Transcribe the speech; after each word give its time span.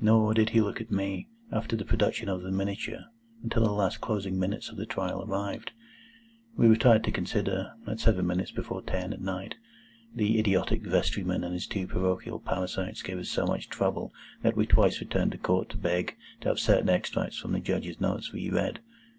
Nor 0.00 0.32
did 0.32 0.48
he 0.48 0.62
look 0.62 0.80
at 0.80 0.90
me, 0.90 1.28
after 1.52 1.76
the 1.76 1.84
production 1.84 2.30
of 2.30 2.40
the 2.40 2.50
miniature, 2.50 3.04
until 3.42 3.62
the 3.62 3.70
last 3.72 4.00
closing 4.00 4.38
minutes 4.40 4.70
of 4.70 4.78
the 4.78 4.86
trial 4.86 5.22
arrived. 5.22 5.72
We 6.56 6.66
retired 6.66 7.04
to 7.04 7.12
consider, 7.12 7.74
at 7.86 8.00
seven 8.00 8.26
minutes 8.26 8.50
before 8.52 8.80
ten 8.80 9.12
at 9.12 9.20
night. 9.20 9.56
The 10.14 10.38
idiotic 10.40 10.80
vestryman 10.82 11.44
and 11.44 11.52
his 11.52 11.66
two 11.66 11.86
parochial 11.86 12.38
parasites 12.40 13.02
gave 13.02 13.18
us 13.18 13.28
so 13.28 13.44
much 13.44 13.68
trouble 13.68 14.14
that 14.40 14.56
we 14.56 14.64
twice 14.64 14.98
returned 14.98 15.34
into 15.34 15.36
Court 15.44 15.68
to 15.68 15.76
beg 15.76 16.16
to 16.40 16.48
have 16.48 16.58
certain 16.58 16.88
extracts 16.88 17.36
from 17.36 17.52
the 17.52 17.60
Judge's 17.60 18.00
notes 18.00 18.32
re 18.32 18.48
read. 18.48 18.80